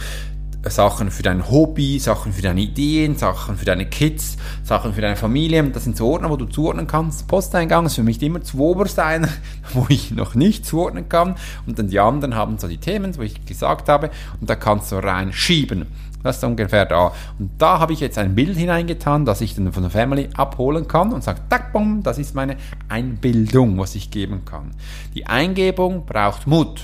Sachen 0.66 1.12
für 1.12 1.24
dein 1.24 1.50
Hobby, 1.50 2.00
Sachen 2.00 2.34
für 2.34 2.42
deine 2.42 2.62
Ideen, 2.62 3.16
Sachen 3.16 3.58
für 3.58 3.66
deine 3.66 3.86
Kids, 3.86 4.38
Sachen 4.64 4.94
für 4.94 5.02
deine 5.02 5.16
Familie. 5.16 5.64
Das 5.64 5.84
sind 5.84 5.98
so 5.98 6.12
Ordner, 6.12 6.30
wo 6.30 6.36
du 6.36 6.46
zuordnen 6.46 6.88
kannst. 6.88 7.28
Posteingang 7.28 7.86
ist 7.86 7.96
für 7.96 8.04
mich 8.04 8.22
immer 8.22 8.42
zu 8.42 8.60
oberst 8.60 9.00
einer, 9.00 9.30
wo 9.74 9.86
ich 9.90 10.12
noch 10.12 10.36
nicht 10.36 10.66
zuordnen 10.66 11.10
kann. 11.10 11.36
Und 11.66 11.80
dann 11.80 11.88
die 11.88 12.00
anderen 12.00 12.36
haben 12.36 12.58
so 12.58 12.68
die 12.68 12.78
Themen, 12.78 13.18
wo 13.18 13.22
ich 13.22 13.46
gesagt 13.46 13.90
habe. 13.90 14.10
Und 14.40 14.50
da 14.50 14.56
kannst 14.56 14.92
du 14.92 14.98
reinschieben. 14.98 15.86
Das 16.24 16.38
ist 16.38 16.44
ungefähr 16.44 16.86
da. 16.86 17.14
Und 17.40 17.52
da 17.58 17.80
habe 17.80 17.94
ich 17.94 18.00
jetzt 18.00 18.18
ein 18.18 18.36
Bild 18.36 18.58
hineingetan, 18.58 19.26
das 19.26 19.42
ich 19.42 19.56
dann 19.56 19.72
von 19.72 19.84
der 19.84 19.92
Family 19.92 20.30
abholen 20.36 20.88
kann 20.88 21.14
und 21.14 21.24
sage, 21.24 21.40
tack, 21.50 21.72
bom, 21.72 22.04
das 22.04 22.18
ist 22.18 22.36
meine 22.36 22.58
Einbildung, 22.90 23.78
was 23.78 23.96
ich 23.96 24.12
geben 24.12 24.44
kann. 24.44 24.72
Die 25.14 25.28
Eingebung 25.28 26.06
braucht 26.06 26.48
Mut. 26.48 26.82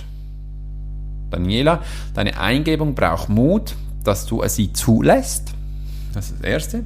Daniela, 1.33 1.81
deine 2.13 2.39
Eingebung 2.39 2.95
braucht 2.95 3.29
Mut, 3.29 3.75
dass 4.03 4.25
du 4.25 4.41
sie 4.47 4.73
zulässt. 4.73 5.53
Das 6.13 6.31
ist 6.31 6.39
das 6.39 6.47
Erste. 6.47 6.85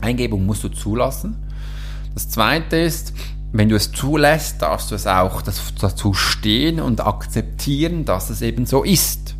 Eingebung 0.00 0.46
musst 0.46 0.64
du 0.64 0.68
zulassen. 0.68 1.36
Das 2.14 2.28
Zweite 2.28 2.76
ist, 2.76 3.12
wenn 3.52 3.68
du 3.68 3.76
es 3.76 3.92
zulässt, 3.92 4.62
darfst 4.62 4.90
du 4.90 4.94
es 4.94 5.06
auch 5.06 5.42
dazu 5.42 6.14
stehen 6.14 6.80
und 6.80 7.00
akzeptieren, 7.00 8.04
dass 8.04 8.30
es 8.30 8.42
eben 8.42 8.66
so 8.66 8.82
ist. 8.82 9.34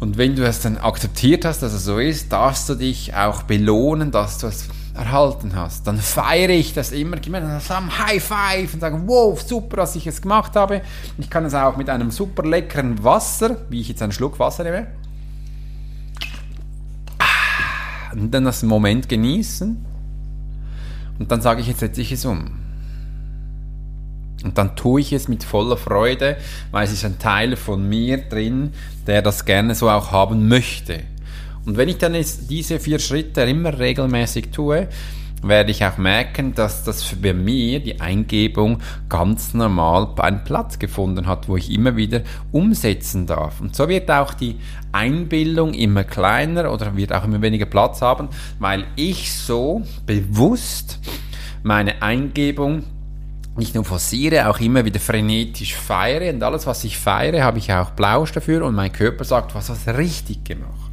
Und 0.00 0.16
wenn 0.16 0.36
du 0.36 0.46
es 0.46 0.60
dann 0.60 0.76
akzeptiert 0.78 1.44
hast, 1.44 1.62
dass 1.62 1.72
es 1.72 1.84
so 1.84 1.98
ist, 1.98 2.32
darfst 2.32 2.68
du 2.68 2.74
dich 2.74 3.14
auch 3.14 3.42
belohnen, 3.42 4.10
dass 4.10 4.38
du 4.38 4.46
es 4.46 4.68
erhalten 4.98 5.54
hast. 5.54 5.86
Dann 5.86 5.98
feiere 5.98 6.50
ich 6.50 6.74
das 6.74 6.92
immer, 6.92 7.16
gib 7.16 7.32
mir 7.32 7.60
zusammen 7.60 7.96
High 7.98 8.22
Five 8.22 8.74
und 8.74 8.80
sage, 8.80 9.00
wow, 9.06 9.40
super, 9.40 9.78
dass 9.78 9.96
ich 9.96 10.06
es 10.06 10.20
gemacht 10.20 10.56
habe. 10.56 10.82
Ich 11.16 11.30
kann 11.30 11.44
es 11.44 11.54
auch 11.54 11.76
mit 11.76 11.88
einem 11.88 12.10
super 12.10 12.42
leckeren 12.42 13.02
Wasser, 13.02 13.56
wie 13.70 13.80
ich 13.80 13.88
jetzt 13.88 14.02
einen 14.02 14.12
Schluck 14.12 14.38
Wasser 14.38 14.64
nehme, 14.64 14.88
und 18.12 18.32
dann 18.32 18.44
das 18.44 18.62
Moment 18.62 19.08
genießen. 19.08 19.84
Und 21.18 21.30
dann 21.30 21.40
sage 21.40 21.60
ich, 21.60 21.68
jetzt 21.68 21.80
setze 21.80 22.00
ich 22.00 22.12
es 22.12 22.24
um. 22.24 22.58
Und 24.44 24.56
dann 24.56 24.76
tue 24.76 25.00
ich 25.00 25.12
es 25.12 25.26
mit 25.28 25.42
voller 25.42 25.76
Freude, 25.76 26.36
weil 26.70 26.84
es 26.84 26.92
ist 26.92 27.04
ein 27.04 27.18
Teil 27.18 27.56
von 27.56 27.88
mir 27.88 28.18
drin, 28.18 28.72
der 29.06 29.20
das 29.20 29.44
gerne 29.44 29.74
so 29.74 29.90
auch 29.90 30.12
haben 30.12 30.48
möchte. 30.48 31.00
Und 31.68 31.76
wenn 31.76 31.90
ich 31.90 31.98
dann 31.98 32.14
diese 32.14 32.80
vier 32.80 32.98
Schritte 32.98 33.42
immer 33.42 33.78
regelmäßig 33.78 34.48
tue, 34.52 34.88
werde 35.42 35.70
ich 35.70 35.84
auch 35.84 35.98
merken, 35.98 36.54
dass 36.54 36.82
das 36.82 37.14
bei 37.20 37.34
mir 37.34 37.80
die 37.80 38.00
Eingebung 38.00 38.78
ganz 39.10 39.52
normal 39.52 40.08
einen 40.16 40.44
Platz 40.44 40.78
gefunden 40.78 41.26
hat, 41.26 41.46
wo 41.46 41.58
ich 41.58 41.70
immer 41.70 41.94
wieder 41.94 42.22
umsetzen 42.52 43.26
darf. 43.26 43.60
Und 43.60 43.76
so 43.76 43.86
wird 43.86 44.10
auch 44.10 44.32
die 44.32 44.56
Einbildung 44.92 45.74
immer 45.74 46.04
kleiner 46.04 46.72
oder 46.72 46.96
wird 46.96 47.12
auch 47.12 47.24
immer 47.24 47.42
weniger 47.42 47.66
Platz 47.66 48.00
haben, 48.00 48.30
weil 48.58 48.86
ich 48.96 49.30
so 49.30 49.82
bewusst 50.06 50.98
meine 51.62 52.00
Eingebung 52.00 52.84
nicht 53.58 53.74
nur 53.74 53.84
forciere, 53.84 54.48
auch 54.48 54.58
immer 54.58 54.86
wieder 54.86 55.00
frenetisch 55.00 55.74
feiere. 55.74 56.32
Und 56.32 56.42
alles, 56.42 56.66
was 56.66 56.82
ich 56.84 56.96
feiere, 56.96 57.42
habe 57.42 57.58
ich 57.58 57.70
auch 57.74 57.90
Blausch 57.90 58.32
dafür 58.32 58.64
und 58.64 58.74
mein 58.74 58.90
Körper 58.90 59.24
sagt, 59.24 59.54
was 59.54 59.68
hast 59.68 59.86
du 59.86 59.98
richtig 59.98 60.44
gemacht. 60.44 60.87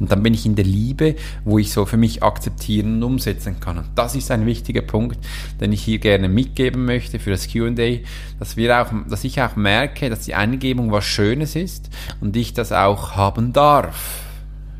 Und 0.00 0.12
dann 0.12 0.22
bin 0.22 0.34
ich 0.34 0.46
in 0.46 0.54
der 0.54 0.64
Liebe, 0.64 1.16
wo 1.44 1.58
ich 1.58 1.72
so 1.72 1.86
für 1.86 1.96
mich 1.96 2.22
akzeptieren 2.22 2.96
und 2.96 3.02
umsetzen 3.02 3.60
kann. 3.60 3.78
Und 3.78 3.88
das 3.94 4.14
ist 4.14 4.30
ein 4.30 4.46
wichtiger 4.46 4.82
Punkt, 4.82 5.18
den 5.60 5.72
ich 5.72 5.82
hier 5.82 5.98
gerne 5.98 6.28
mitgeben 6.28 6.84
möchte 6.84 7.18
für 7.18 7.30
das 7.30 7.50
Q&A, 7.50 7.98
dass 8.38 8.56
wir 8.56 8.80
auch, 8.80 8.92
dass 9.08 9.24
ich 9.24 9.40
auch 9.40 9.56
merke, 9.56 10.10
dass 10.10 10.20
die 10.20 10.34
Eingebung 10.34 10.92
was 10.92 11.04
Schönes 11.04 11.56
ist 11.56 11.90
und 12.20 12.36
ich 12.36 12.52
das 12.52 12.72
auch 12.72 13.16
haben 13.16 13.52
darf 13.52 14.24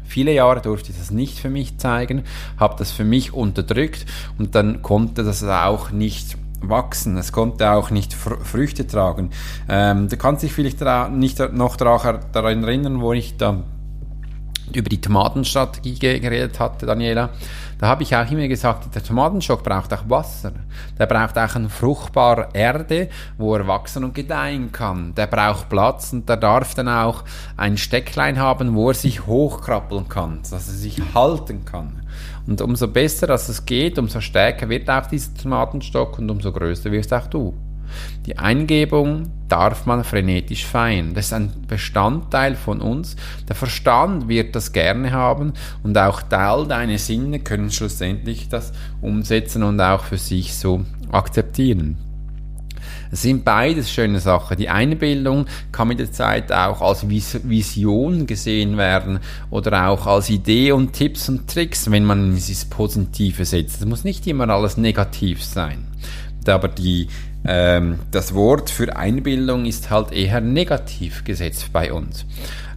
Viele 0.08 0.32
Jahre 0.32 0.62
durfte 0.62 0.90
ich 0.90 0.98
das 0.98 1.10
nicht 1.10 1.38
für 1.38 1.50
mich 1.50 1.76
zeigen, 1.76 2.22
habe 2.56 2.76
das 2.78 2.90
für 2.90 3.04
mich 3.04 3.34
unterdrückt 3.34 4.06
und 4.38 4.54
dann 4.54 4.80
konnte 4.80 5.22
das 5.22 5.44
auch 5.44 5.90
nicht 5.90 6.38
wachsen, 6.62 7.18
es 7.18 7.30
konnte 7.30 7.70
auch 7.70 7.90
nicht 7.90 8.14
Fr 8.14 8.38
Früchte 8.42 8.86
tragen. 8.86 9.30
Ähm, 9.68 10.08
du 10.08 10.16
kannst 10.16 10.42
dich 10.42 10.52
vielleicht 10.54 10.80
nicht 11.10 11.52
noch 11.52 11.76
daran 11.76 12.64
erinnern, 12.64 13.02
wo 13.02 13.12
ich 13.12 13.36
da 13.36 13.64
über 14.76 14.88
die 14.88 15.00
Tomatenstrategie 15.00 16.20
geredet 16.20 16.58
hatte, 16.60 16.86
Daniela. 16.86 17.30
Da 17.78 17.86
habe 17.86 18.02
ich 18.02 18.14
auch 18.16 18.28
immer 18.30 18.48
gesagt, 18.48 18.94
der 18.94 19.02
Tomatenstock 19.04 19.62
braucht 19.62 19.92
auch 19.94 20.08
Wasser. 20.08 20.52
Der 20.98 21.06
braucht 21.06 21.38
auch 21.38 21.54
eine 21.54 21.68
fruchtbare 21.68 22.48
Erde, 22.52 23.08
wo 23.36 23.54
er 23.54 23.68
wachsen 23.68 24.02
und 24.02 24.14
gedeihen 24.14 24.72
kann. 24.72 25.14
Der 25.14 25.28
braucht 25.28 25.68
Platz 25.68 26.12
und 26.12 26.28
der 26.28 26.38
darf 26.38 26.74
dann 26.74 26.88
auch 26.88 27.22
ein 27.56 27.76
Stecklein 27.76 28.38
haben, 28.38 28.74
wo 28.74 28.88
er 28.88 28.94
sich 28.94 29.26
hochkrabbeln 29.26 30.08
kann, 30.08 30.40
dass 30.50 30.68
er 30.68 30.74
sich 30.74 31.00
halten 31.14 31.64
kann. 31.64 32.02
Und 32.48 32.60
umso 32.60 32.88
besser, 32.88 33.26
dass 33.28 33.48
es 33.48 33.64
geht, 33.64 33.98
umso 33.98 34.20
stärker 34.20 34.68
wird 34.68 34.90
auch 34.90 35.06
dieser 35.06 35.34
Tomatenstock 35.34 36.18
und 36.18 36.30
umso 36.30 36.50
größer 36.50 36.90
wirst 36.90 37.12
auch 37.12 37.26
du. 37.26 37.54
Die 38.26 38.38
Eingebung 38.38 39.30
darf 39.48 39.86
man 39.86 40.04
frenetisch 40.04 40.66
feiern. 40.66 41.14
Das 41.14 41.26
ist 41.26 41.32
ein 41.32 41.52
Bestandteil 41.66 42.54
von 42.54 42.80
uns. 42.80 43.16
Der 43.48 43.56
Verstand 43.56 44.28
wird 44.28 44.54
das 44.54 44.72
gerne 44.72 45.12
haben 45.12 45.52
und 45.82 45.96
auch 45.96 46.22
all 46.30 46.66
deine 46.66 46.98
Sinne 46.98 47.40
können 47.40 47.70
schlussendlich 47.70 48.48
das 48.48 48.72
umsetzen 49.00 49.62
und 49.62 49.80
auch 49.80 50.04
für 50.04 50.18
sich 50.18 50.54
so 50.54 50.84
akzeptieren. 51.10 51.96
Es 53.10 53.22
sind 53.22 53.44
beides 53.44 53.90
schöne 53.90 54.20
Sachen. 54.20 54.56
Die 54.56 54.68
Einbildung 54.68 55.46
kann 55.72 55.88
mit 55.88 55.98
der 55.98 56.12
Zeit 56.12 56.52
auch 56.52 56.82
als 56.82 57.08
Vision 57.08 58.26
gesehen 58.26 58.76
werden 58.76 59.20
oder 59.50 59.88
auch 59.88 60.06
als 60.06 60.28
Idee 60.28 60.72
und 60.72 60.92
Tipps 60.92 61.28
und 61.28 61.48
Tricks, 61.48 61.90
wenn 61.90 62.04
man 62.04 62.34
dieses 62.34 62.66
Positive 62.66 63.44
setzt. 63.44 63.80
Es 63.80 63.86
muss 63.86 64.04
nicht 64.04 64.26
immer 64.26 64.48
alles 64.50 64.76
negativ 64.76 65.42
sein. 65.42 65.86
Aber 66.46 66.68
die 66.68 67.08
ähm, 67.44 68.00
das 68.10 68.34
Wort 68.34 68.70
für 68.70 68.96
Einbildung 68.96 69.64
ist 69.64 69.90
halt 69.90 70.12
eher 70.12 70.40
negativ 70.40 71.24
gesetzt 71.24 71.72
bei 71.72 71.92
uns 71.92 72.26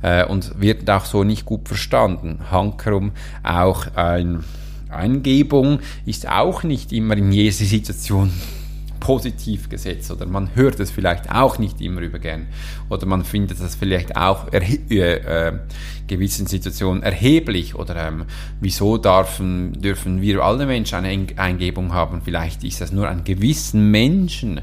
äh, 0.02 0.26
und 0.26 0.60
wird 0.60 0.90
auch 0.90 1.06
so 1.06 1.24
nicht 1.24 1.46
gut 1.46 1.68
verstanden. 1.68 2.40
Hankerum 2.52 3.12
auch 3.44 3.88
ein 3.96 4.44
Eingebung 4.90 5.80
ist 6.06 6.28
auch 6.28 6.64
nicht 6.64 6.92
immer 6.92 7.16
in 7.18 7.32
jeder 7.32 7.54
Situation 7.54 8.32
positiv 9.02 9.68
gesetzt. 9.68 10.10
Oder 10.12 10.26
man 10.26 10.56
hört 10.56 10.80
es 10.80 10.90
vielleicht 10.90 11.30
auch 11.30 11.60
nicht 11.60 11.82
immer 11.82 12.00
über 12.00 12.20
gern 12.20 12.48
oder 12.88 13.06
man 13.06 13.26
findet 13.26 13.60
das 13.60 13.76
vielleicht 13.76 14.16
auch 14.16 14.48
äh, 14.54 14.60
äh, 14.96 15.60
gewissen 16.08 16.48
Situationen 16.48 17.04
erheblich. 17.04 17.76
Oder 17.76 18.08
ähm, 18.08 18.26
wieso 18.62 18.98
dürfen, 18.98 19.74
dürfen 19.82 20.22
wir 20.22 20.42
alle 20.42 20.66
Menschen 20.66 21.04
eine 21.04 21.28
Eingebung 21.36 21.94
haben, 21.94 22.22
vielleicht 22.24 22.64
ist 22.64 22.80
das 22.80 22.94
nur 22.94 23.10
an 23.10 23.26
gewissen 23.26 23.92
Menschen 23.92 24.62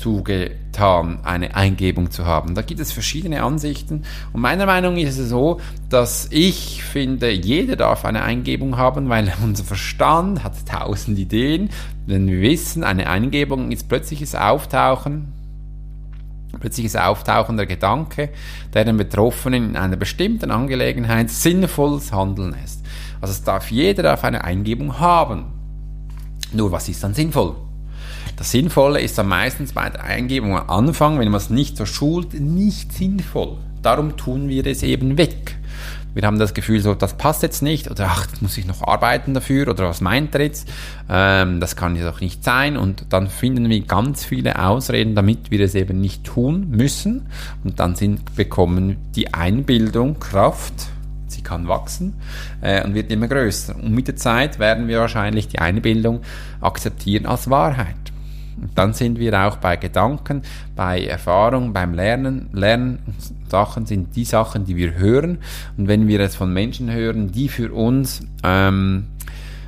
zugetan, 0.00 1.20
eine 1.24 1.54
Eingebung 1.54 2.10
zu 2.10 2.24
haben. 2.24 2.54
Da 2.54 2.62
gibt 2.62 2.80
es 2.80 2.90
verschiedene 2.90 3.42
Ansichten 3.42 4.02
und 4.32 4.40
meiner 4.40 4.66
Meinung 4.66 4.96
ist 4.96 5.18
es 5.18 5.28
so, 5.28 5.60
dass 5.88 6.28
ich 6.30 6.82
finde, 6.82 7.30
jeder 7.30 7.76
darf 7.76 8.04
eine 8.04 8.22
Eingebung 8.22 8.76
haben, 8.76 9.08
weil 9.08 9.32
unser 9.44 9.64
Verstand 9.64 10.42
hat 10.42 10.54
tausend 10.66 11.18
Ideen, 11.18 11.68
denn 12.08 12.26
wir 12.26 12.40
wissen, 12.40 12.82
eine 12.82 13.08
Eingebung 13.08 13.70
ist 13.70 13.88
plötzliches 13.88 14.34
Auftauchen 14.34 15.32
plötzliches 16.58 16.96
Auftauchen 16.96 17.56
der 17.56 17.66
Gedanke, 17.66 18.30
der 18.74 18.84
den 18.84 18.96
Betroffenen 18.96 19.70
in 19.70 19.76
einer 19.76 19.96
bestimmten 19.96 20.50
Angelegenheit 20.50 21.30
sinnvolles 21.30 22.12
Handeln 22.12 22.52
lässt. 22.52 22.84
Also 23.20 23.32
es 23.32 23.44
darf 23.44 23.70
jeder 23.70 24.12
auf 24.12 24.24
eine 24.24 24.44
Eingebung 24.44 24.98
haben. 24.98 25.46
Nur 26.52 26.72
was 26.72 26.88
ist 26.88 27.04
dann 27.04 27.14
sinnvoll? 27.14 27.54
Das 28.40 28.52
Sinnvolle 28.52 29.02
ist 29.02 29.18
dann 29.18 29.28
meistens 29.28 29.74
bei 29.74 29.90
der 29.90 30.02
Eingebung 30.02 30.56
am 30.56 30.70
Anfang, 30.70 31.18
wenn 31.18 31.28
man 31.28 31.36
es 31.36 31.50
nicht 31.50 31.76
so 31.76 31.84
schult, 31.84 32.32
nicht 32.32 32.90
sinnvoll. 32.90 33.58
Darum 33.82 34.16
tun 34.16 34.48
wir 34.48 34.64
es 34.64 34.82
eben 34.82 35.18
weg. 35.18 35.58
Wir 36.14 36.22
haben 36.22 36.38
das 36.38 36.54
Gefühl, 36.54 36.80
so, 36.80 36.94
das 36.94 37.18
passt 37.18 37.42
jetzt 37.42 37.60
nicht 37.60 37.90
oder 37.90 38.06
ach, 38.08 38.26
das 38.28 38.40
muss 38.40 38.56
ich 38.56 38.66
noch 38.66 38.80
arbeiten 38.80 39.34
dafür 39.34 39.68
oder 39.68 39.90
was 39.90 40.00
meint 40.00 40.34
er 40.34 40.40
jetzt? 40.40 40.72
Ähm, 41.10 41.60
das 41.60 41.76
kann 41.76 41.96
ja 41.96 42.10
doch 42.10 42.22
nicht 42.22 42.42
sein 42.42 42.78
und 42.78 43.04
dann 43.10 43.28
finden 43.28 43.68
wir 43.68 43.82
ganz 43.82 44.24
viele 44.24 44.58
Ausreden, 44.58 45.14
damit 45.14 45.50
wir 45.50 45.60
es 45.60 45.74
eben 45.74 46.00
nicht 46.00 46.24
tun 46.24 46.70
müssen 46.70 47.26
und 47.62 47.78
dann 47.78 47.94
sind, 47.94 48.36
bekommen 48.36 48.96
die 49.16 49.34
Einbildung 49.34 50.18
Kraft, 50.18 50.86
sie 51.26 51.42
kann 51.42 51.68
wachsen 51.68 52.14
äh, 52.62 52.82
und 52.82 52.94
wird 52.94 53.12
immer 53.12 53.28
größer. 53.28 53.76
Und 53.76 53.92
mit 53.92 54.08
der 54.08 54.16
Zeit 54.16 54.58
werden 54.58 54.88
wir 54.88 54.98
wahrscheinlich 54.98 55.48
die 55.48 55.58
Einbildung 55.58 56.22
akzeptieren 56.62 57.26
als 57.26 57.50
Wahrheit. 57.50 58.09
Dann 58.74 58.92
sind 58.92 59.18
wir 59.18 59.38
auch 59.40 59.56
bei 59.56 59.76
Gedanken, 59.76 60.42
bei 60.76 61.04
Erfahrung, 61.04 61.72
beim 61.72 61.94
Lernen. 61.94 62.48
Lernsachen 62.52 63.86
sind 63.86 64.14
die 64.16 64.24
Sachen, 64.24 64.64
die 64.64 64.76
wir 64.76 64.94
hören. 64.94 65.38
Und 65.76 65.88
wenn 65.88 66.08
wir 66.08 66.20
es 66.20 66.36
von 66.36 66.52
Menschen 66.52 66.90
hören, 66.92 67.32
die 67.32 67.48
für 67.48 67.72
uns 67.72 68.22
ähm, 68.42 69.06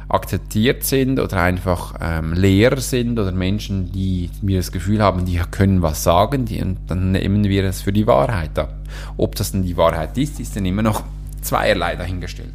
akzeptiert 0.08 0.84
sind 0.84 1.18
oder 1.18 1.42
einfach 1.42 1.94
ähm, 2.00 2.34
Lehrer 2.34 2.80
sind 2.80 3.18
oder 3.18 3.32
Menschen, 3.32 3.92
die 3.92 4.30
mir 4.42 4.58
das 4.58 4.70
Gefühl 4.70 5.02
haben, 5.02 5.24
die 5.24 5.40
können 5.50 5.80
was 5.80 6.04
sagen, 6.04 6.44
die, 6.44 6.60
und 6.60 6.78
dann 6.88 7.12
nehmen 7.12 7.44
wir 7.44 7.64
es 7.64 7.80
für 7.80 7.92
die 7.92 8.06
Wahrheit 8.06 8.58
ab. 8.58 8.74
Ob 9.16 9.34
das 9.36 9.52
dann 9.52 9.62
die 9.62 9.76
Wahrheit 9.76 10.18
ist, 10.18 10.38
ist 10.38 10.54
dann 10.54 10.66
immer 10.66 10.82
noch 10.82 11.02
zweierlei 11.40 11.96
dahingestellt. 11.96 12.52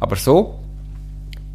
Aber 0.00 0.16
so 0.16 0.65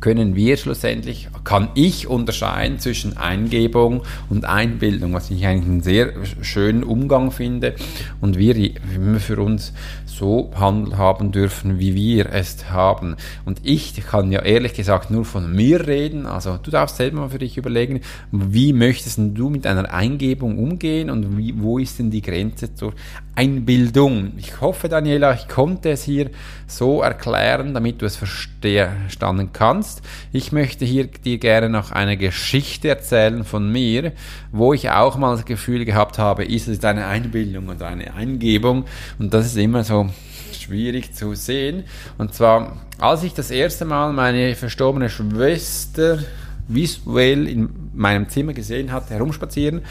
können 0.01 0.35
wir 0.35 0.57
schlussendlich, 0.57 1.29
kann 1.43 1.69
ich 1.75 2.07
unterscheiden 2.07 2.79
zwischen 2.79 3.17
Eingebung 3.17 4.01
und 4.29 4.45
Einbildung, 4.45 5.13
was 5.13 5.29
ich 5.29 5.45
eigentlich 5.45 5.69
einen 5.69 5.83
sehr 5.83 6.13
schönen 6.41 6.83
Umgang 6.83 7.31
finde 7.31 7.75
und 8.19 8.37
wir 8.37 8.71
für 9.19 9.39
uns 9.39 9.73
so 10.05 10.51
handhaben 10.55 11.31
dürfen, 11.31 11.79
wie 11.79 11.95
wir 11.95 12.31
es 12.31 12.69
haben. 12.69 13.15
Und 13.45 13.61
ich 13.63 13.95
kann 13.95 14.31
ja 14.31 14.41
ehrlich 14.41 14.73
gesagt 14.73 15.09
nur 15.11 15.25
von 15.25 15.51
mir 15.51 15.87
reden, 15.87 16.25
also 16.25 16.57
du 16.57 16.71
darfst 16.71 16.97
selber 16.97 17.21
mal 17.21 17.29
für 17.29 17.39
dich 17.39 17.57
überlegen, 17.57 18.01
wie 18.31 18.73
möchtest 18.73 19.19
du 19.19 19.49
mit 19.49 19.65
einer 19.65 19.93
Eingebung 19.93 20.57
umgehen 20.57 21.09
und 21.09 21.37
wie, 21.37 21.53
wo 21.57 21.77
ist 21.77 21.99
denn 21.99 22.11
die 22.11 22.21
Grenze 22.21 22.73
zur 22.73 22.93
Einbildung? 23.35 24.33
Ich 24.37 24.61
hoffe, 24.61 24.89
Daniela, 24.89 25.33
ich 25.33 25.47
konnte 25.47 25.91
es 25.91 26.03
hier 26.03 26.29
so 26.67 27.01
erklären, 27.01 27.73
damit 27.73 28.01
du 28.01 28.05
es 28.05 28.15
verstanden 28.15 29.49
kannst. 29.53 29.90
Ich 30.31 30.51
möchte 30.51 30.85
hier 30.85 31.07
dir 31.07 31.37
gerne 31.37 31.69
noch 31.69 31.91
eine 31.91 32.17
Geschichte 32.17 32.89
erzählen 32.89 33.43
von 33.43 33.71
mir, 33.71 34.13
wo 34.51 34.73
ich 34.73 34.89
auch 34.89 35.17
mal 35.17 35.35
das 35.35 35.45
Gefühl 35.45 35.85
gehabt 35.85 36.17
habe, 36.17 36.45
ist 36.45 36.67
es 36.67 36.83
eine 36.83 37.07
Einbildung 37.07 37.69
oder 37.69 37.87
eine 37.87 38.13
Eingebung? 38.13 38.85
Und 39.19 39.33
das 39.33 39.47
ist 39.47 39.57
immer 39.57 39.83
so 39.83 40.09
schwierig 40.53 41.13
zu 41.13 41.35
sehen. 41.35 41.83
Und 42.17 42.33
zwar, 42.33 42.77
als 42.99 43.23
ich 43.23 43.33
das 43.33 43.51
erste 43.51 43.85
Mal 43.85 44.13
meine 44.13 44.55
verstorbene 44.55 45.09
Schwester 45.09 46.19
visuell 46.67 47.47
in 47.47 47.80
meinem 47.93 48.29
Zimmer 48.29 48.53
gesehen 48.53 48.91
hatte, 48.91 49.13
herumspazieren, 49.13 49.81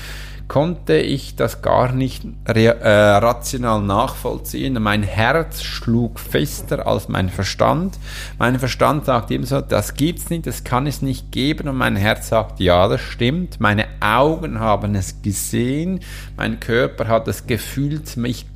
konnte 0.51 0.97
ich 0.97 1.37
das 1.37 1.63
gar 1.63 1.93
nicht 1.93 2.25
äh, 2.45 2.81
rational 2.89 3.81
nachvollziehen. 3.83 4.83
Mein 4.83 5.05
Herz 5.05 5.63
schlug 5.63 6.19
fester 6.19 6.89
als 6.89 7.09
mein 7.09 7.29
Verstand. 7.29 8.01
Mein 8.37 8.59
Verstand 8.59 9.05
sagt 9.05 9.31
immer 9.31 9.47
so, 9.47 9.61
das 9.61 9.95
gibt's 9.95 10.29
nicht, 10.29 10.49
das 10.49 10.65
kann 10.65 10.89
es 10.89 11.03
nicht 11.03 11.31
geben. 11.31 11.69
Und 11.69 11.77
mein 11.77 11.95
Herz 11.95 12.31
sagt, 12.31 12.59
ja, 12.59 12.89
das 12.89 13.01
stimmt. 13.01 13.61
Meine 13.61 13.87
Augen 14.01 14.59
haben 14.59 14.97
es 14.97 15.23
gesehen. 15.23 16.01
Mein 16.37 16.59
Körper 16.59 17.07
hat 17.07 17.29
es 17.29 17.47
gefühlt. 17.47 18.17
Ich 18.17 18.47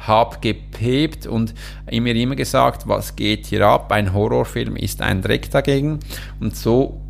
habe 0.00 0.36
gepebt 0.42 1.26
und 1.26 1.54
mir 1.90 2.14
immer 2.14 2.36
gesagt, 2.36 2.86
was 2.86 3.16
geht 3.16 3.46
hier 3.46 3.66
ab? 3.66 3.90
Ein 3.90 4.12
Horrorfilm 4.12 4.76
ist 4.76 5.00
ein 5.00 5.22
Dreck 5.22 5.50
dagegen. 5.50 6.00
Und 6.40 6.56
so 6.56 7.00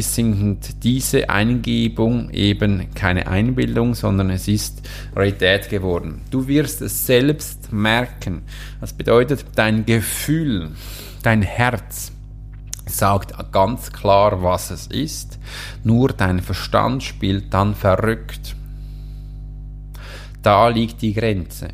sind 0.00 0.82
diese 0.84 1.28
Eingebung 1.30 2.30
eben 2.30 2.92
keine 2.94 3.26
Einbildung, 3.26 3.94
sondern 3.94 4.30
es 4.30 4.48
ist 4.48 4.82
Realität 5.14 5.68
geworden. 5.68 6.22
Du 6.30 6.46
wirst 6.48 6.82
es 6.82 7.06
selbst 7.06 7.72
merken. 7.72 8.42
Das 8.80 8.92
bedeutet, 8.92 9.44
dein 9.54 9.84
Gefühl, 9.86 10.70
dein 11.22 11.42
Herz 11.42 12.12
sagt 12.86 13.34
ganz 13.52 13.92
klar, 13.92 14.42
was 14.42 14.70
es 14.70 14.86
ist. 14.86 15.38
Nur 15.84 16.08
dein 16.08 16.40
Verstand 16.40 17.02
spielt 17.02 17.52
dann 17.52 17.74
verrückt. 17.74 18.54
Da 20.42 20.68
liegt 20.68 21.02
die 21.02 21.12
Grenze. 21.12 21.68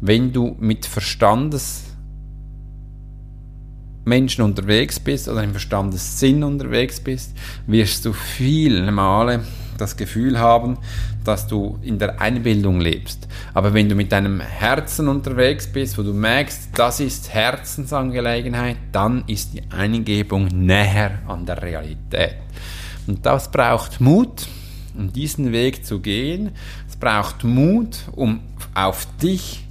Wenn 0.00 0.32
du 0.32 0.56
mit 0.58 0.86
Verstandes 0.86 1.87
Menschen 4.08 4.42
unterwegs 4.42 4.98
bist 4.98 5.28
oder 5.28 5.42
im 5.42 5.52
Verstandessinn 5.52 6.42
unterwegs 6.42 7.00
bist, 7.00 7.32
wirst 7.66 8.04
du 8.04 8.12
viele 8.12 8.90
Male 8.90 9.44
das 9.76 9.96
Gefühl 9.96 10.38
haben, 10.38 10.78
dass 11.24 11.46
du 11.46 11.78
in 11.82 11.98
der 11.98 12.20
Einbildung 12.20 12.80
lebst. 12.80 13.28
Aber 13.54 13.74
wenn 13.74 13.88
du 13.88 13.94
mit 13.94 14.12
deinem 14.12 14.40
Herzen 14.40 15.08
unterwegs 15.08 15.66
bist, 15.66 15.96
wo 15.98 16.02
du 16.02 16.12
merkst, 16.12 16.70
das 16.74 17.00
ist 17.00 17.32
Herzensangelegenheit, 17.32 18.76
dann 18.92 19.24
ist 19.26 19.54
die 19.54 19.62
Eingebung 19.70 20.46
näher 20.46 21.20
an 21.26 21.46
der 21.46 21.62
Realität. 21.62 22.36
Und 23.06 23.24
das 23.24 23.50
braucht 23.50 24.00
Mut, 24.00 24.48
um 24.96 25.12
diesen 25.12 25.52
Weg 25.52 25.86
zu 25.86 26.00
gehen. 26.00 26.50
Es 26.88 26.96
braucht 26.96 27.44
Mut, 27.44 27.98
um 28.12 28.40
auf 28.74 29.06
dich 29.22 29.64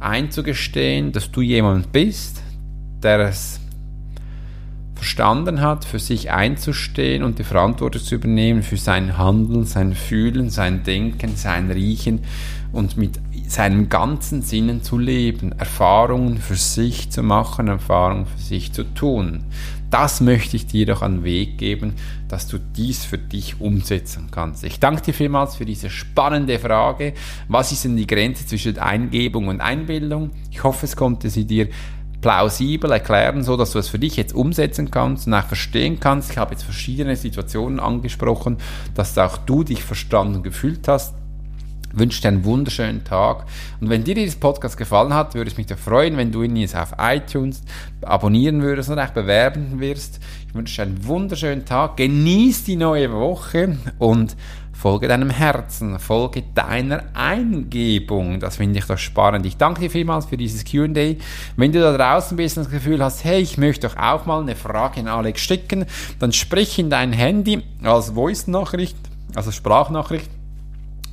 einzugestehen, 0.00 1.12
dass 1.12 1.30
du 1.30 1.42
jemand 1.42 1.90
bist, 1.92 2.42
der 3.02 3.20
es 3.20 3.57
verstanden 4.98 5.60
hat, 5.60 5.84
für 5.84 6.00
sich 6.00 6.32
einzustehen 6.32 7.22
und 7.22 7.38
die 7.38 7.44
Verantwortung 7.44 8.02
zu 8.02 8.16
übernehmen 8.16 8.62
für 8.62 8.76
sein 8.76 9.16
Handeln, 9.16 9.64
sein 9.64 9.94
Fühlen, 9.94 10.50
sein 10.50 10.82
Denken, 10.82 11.36
sein 11.36 11.70
Riechen 11.70 12.20
und 12.72 12.96
mit 12.96 13.20
seinen 13.46 13.88
ganzen 13.88 14.42
Sinnen 14.42 14.82
zu 14.82 14.98
leben, 14.98 15.52
Erfahrungen 15.52 16.38
für 16.38 16.56
sich 16.56 17.10
zu 17.10 17.22
machen, 17.22 17.68
Erfahrungen 17.68 18.26
für 18.26 18.42
sich 18.42 18.72
zu 18.72 18.82
tun. 18.82 19.44
Das 19.90 20.20
möchte 20.20 20.56
ich 20.56 20.66
dir 20.66 20.84
doch 20.84 21.00
an 21.00 21.24
Weg 21.24 21.56
geben, 21.56 21.94
dass 22.28 22.46
du 22.46 22.58
dies 22.58 23.04
für 23.04 23.16
dich 23.16 23.60
umsetzen 23.60 24.28
kannst. 24.30 24.64
Ich 24.64 24.80
danke 24.80 25.00
dir 25.00 25.14
vielmals 25.14 25.56
für 25.56 25.64
diese 25.64 25.88
spannende 25.88 26.58
Frage. 26.58 27.14
Was 27.46 27.72
ist 27.72 27.84
denn 27.84 27.96
die 27.96 28.06
Grenze 28.06 28.46
zwischen 28.46 28.78
Eingebung 28.78 29.48
und 29.48 29.62
Einbildung? 29.62 30.30
Ich 30.50 30.62
hoffe, 30.62 30.84
es 30.84 30.94
konnte 30.94 31.30
sie 31.30 31.46
dir 31.46 31.68
plausibel 32.20 32.90
erklären, 32.90 33.42
so 33.42 33.56
dass 33.56 33.72
du 33.72 33.78
es 33.78 33.88
für 33.88 33.98
dich 33.98 34.16
jetzt 34.16 34.34
umsetzen 34.34 34.90
kannst 34.90 35.26
und 35.26 35.34
auch 35.34 35.44
verstehen 35.44 36.00
kannst. 36.00 36.30
Ich 36.32 36.38
habe 36.38 36.52
jetzt 36.52 36.64
verschiedene 36.64 37.16
Situationen 37.16 37.80
angesprochen, 37.80 38.58
dass 38.94 39.16
auch 39.18 39.38
du 39.38 39.62
dich 39.64 39.82
verstanden 39.82 40.42
gefühlt 40.42 40.88
hast. 40.88 41.14
Ich 41.92 41.98
wünsche 41.98 42.20
dir 42.20 42.28
einen 42.28 42.44
wunderschönen 42.44 43.02
Tag. 43.02 43.46
Und 43.80 43.88
wenn 43.88 44.04
dir 44.04 44.14
dieses 44.14 44.36
Podcast 44.36 44.76
gefallen 44.76 45.14
hat, 45.14 45.34
würde 45.34 45.50
ich 45.50 45.56
mich 45.56 45.66
freuen, 45.74 46.16
wenn 46.16 46.30
du 46.30 46.42
ihn 46.42 46.56
jetzt 46.56 46.76
auf 46.76 46.92
iTunes 46.98 47.62
abonnieren 48.02 48.62
würdest 48.62 48.90
und 48.90 48.98
auch 48.98 49.10
bewerben 49.10 49.80
wirst. 49.80 50.20
Ich 50.48 50.54
wünsche 50.54 50.76
dir 50.76 50.82
einen 50.82 51.06
wunderschönen 51.06 51.64
Tag. 51.64 51.96
Genieß 51.96 52.64
die 52.64 52.76
neue 52.76 53.10
Woche 53.12 53.78
und 53.98 54.36
Folge 54.78 55.08
deinem 55.08 55.30
Herzen, 55.30 55.98
folge 55.98 56.44
deiner 56.54 57.02
Eingebung. 57.12 58.38
Das 58.38 58.58
finde 58.58 58.78
ich 58.78 58.84
doch 58.84 58.96
spannend. 58.96 59.44
Ich 59.44 59.56
danke 59.56 59.80
dir 59.80 59.90
vielmals 59.90 60.26
für 60.26 60.36
dieses 60.36 60.64
QA. 60.64 61.16
Wenn 61.56 61.72
du 61.72 61.80
da 61.80 61.96
draußen 61.96 62.36
bist 62.36 62.56
und 62.56 62.62
das 62.62 62.72
Gefühl 62.72 63.02
hast, 63.02 63.24
hey, 63.24 63.40
ich 63.40 63.58
möchte 63.58 63.88
doch 63.88 63.96
auch 63.96 64.24
mal 64.24 64.40
eine 64.40 64.54
Frage 64.54 65.00
in 65.00 65.08
Alex 65.08 65.40
schicken, 65.40 65.84
dann 66.20 66.32
sprich 66.32 66.78
in 66.78 66.90
dein 66.90 67.12
Handy 67.12 67.64
als 67.82 68.10
Voice-Nachricht, 68.10 68.96
also 69.34 69.50
Sprachnachricht 69.50 70.30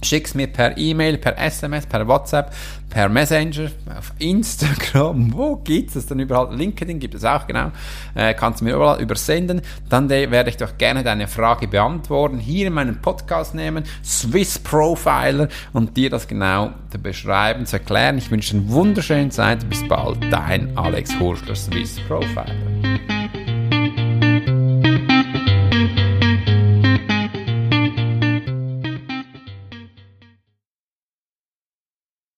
Schick's 0.06 0.34
mir 0.34 0.48
per 0.48 0.78
E-Mail, 0.78 1.18
per 1.18 1.38
SMS, 1.38 1.86
per 1.86 2.08
WhatsApp, 2.08 2.54
per 2.90 3.10
Messenger, 3.10 3.72
auf 3.98 4.14
Instagram. 4.20 5.34
Wo 5.34 5.58
gibt's 5.58 5.96
das 5.96 6.06
denn 6.06 6.20
überall? 6.20 6.56
LinkedIn 6.56 7.00
gibt 7.00 7.16
es 7.16 7.26
auch, 7.26 7.48
genau. 7.48 7.72
Äh, 8.14 8.34
kannst 8.34 8.62
du 8.62 8.66
mir 8.66 8.76
überall 8.76 9.02
übersenden. 9.02 9.62
Dann 9.90 10.10
werde 10.10 10.50
ich 10.50 10.58
doch 10.58 10.78
gerne 10.78 11.04
deine 11.04 11.28
Frage 11.28 11.68
beantworten. 11.68 12.38
Hier 12.38 12.68
in 12.68 12.74
meinem 12.74 13.02
Podcast 13.02 13.56
nehmen, 13.56 13.84
Swiss 14.04 14.60
Profiler 14.60 15.50
und 15.74 15.98
dir 15.98 16.10
das 16.10 16.28
genau 16.28 16.72
zu 16.90 17.00
beschreiben, 17.00 17.66
zu 17.66 17.78
erklären. 17.78 18.18
Ich 18.18 18.32
wünsche 18.32 18.56
eine 18.56 18.70
wunderschöne 18.70 19.30
Zeit. 19.30 19.68
Bis 19.70 19.86
bald. 19.88 20.18
Dein 20.32 20.78
Alex 20.78 21.20
Horschler, 21.20 21.56
Swiss 21.56 22.00
Profiler. 22.08 23.15